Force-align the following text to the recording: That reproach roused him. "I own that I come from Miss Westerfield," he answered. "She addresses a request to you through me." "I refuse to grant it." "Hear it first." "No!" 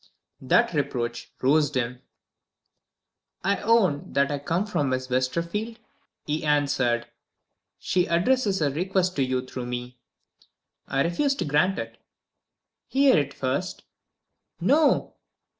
That 0.41 0.73
reproach 0.73 1.31
roused 1.43 1.75
him. 1.75 2.01
"I 3.43 3.57
own 3.57 4.13
that 4.13 4.31
I 4.31 4.39
come 4.39 4.65
from 4.65 4.89
Miss 4.89 5.11
Westerfield," 5.11 5.77
he 6.25 6.43
answered. 6.43 7.05
"She 7.77 8.07
addresses 8.07 8.63
a 8.63 8.71
request 8.71 9.15
to 9.17 9.23
you 9.23 9.45
through 9.45 9.67
me." 9.67 9.99
"I 10.87 11.03
refuse 11.03 11.35
to 11.35 11.45
grant 11.45 11.77
it." 11.77 11.99
"Hear 12.87 13.15
it 13.15 13.31
first." 13.31 13.83
"No!" 14.59 15.13